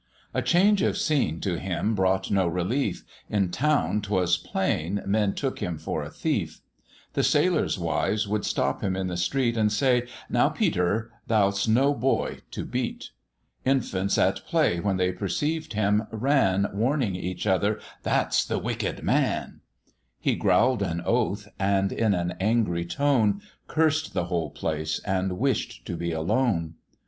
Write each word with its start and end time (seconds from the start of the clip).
A 0.33 0.41
change 0.41 0.81
of 0.81 0.97
scene 0.97 1.39
to 1.41 1.59
him 1.59 1.93
brought 1.93 2.31
no 2.31 2.47
relief, 2.47 3.05
In 3.29 3.51
town, 3.51 4.01
'twas 4.01 4.35
plain, 4.35 5.03
men 5.05 5.35
took 5.35 5.59
him 5.59 5.77
for 5.77 6.01
a 6.01 6.09
thief: 6.09 6.59
The 7.13 7.21
sailor's 7.21 7.77
wives 7.77 8.27
would 8.27 8.43
stop 8.43 8.81
him 8.83 8.95
in 8.95 9.05
the 9.05 9.15
street, 9.15 9.55
And 9.55 9.71
say, 9.71 10.07
"Now, 10.27 10.49
Peter, 10.49 11.11
thou'st 11.27 11.69
no 11.69 11.93
boy 11.93 12.39
to 12.49 12.65
beat;" 12.65 13.11
Infants 13.63 14.17
at 14.17 14.43
play 14.43 14.79
when 14.79 14.97
they 14.97 15.11
perceived 15.11 15.73
him, 15.73 16.07
ran, 16.11 16.65
Warning 16.73 17.15
each 17.15 17.45
other 17.45 17.79
"That's 18.01 18.43
the 18.43 18.57
wicked 18.57 19.03
man;" 19.03 19.61
He 20.19 20.33
growl'd 20.33 20.81
an 20.81 21.03
oath, 21.05 21.47
and 21.59 21.91
in 21.91 22.15
an 22.15 22.33
angry 22.39 22.85
tone 22.85 23.39
Cursed 23.67 24.13
the 24.15 24.25
whole 24.25 24.49
place 24.49 24.97
and 25.05 25.37
wish'd 25.37 25.85
to 25.85 25.95
be 25.95 26.11
alone. 26.11 26.73